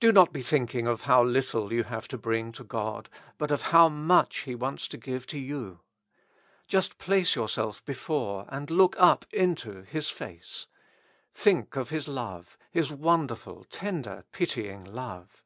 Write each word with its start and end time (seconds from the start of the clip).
Do 0.00 0.12
not 0.12 0.34
be 0.34 0.42
thinking 0.42 0.86
of 0.86 1.04
how 1.08 1.24
little 1.24 1.72
you 1.72 1.84
have 1.84 2.08
to 2.08 2.18
bring 2.18 2.50
God, 2.50 3.08
but 3.38 3.50
of 3.50 3.62
how 3.72 3.88
much 3.88 4.40
He 4.40 4.54
wants 4.54 4.86
to 4.88 4.98
give 4.98 5.32
you. 5.32 5.80
Just 6.68 6.98
place 6.98 7.34
yourself 7.34 7.82
before, 7.86 8.44
and 8.50 8.70
look 8.70 8.96
up 8.98 9.24
into 9.32 9.80
His 9.84 10.10
face; 10.10 10.66
think 11.34 11.74
of 11.74 11.88
His 11.88 12.06
love, 12.06 12.58
His 12.70 12.92
wonderful, 12.92 13.64
tender, 13.70 14.26
pitying 14.30 14.84
love. 14.84 15.42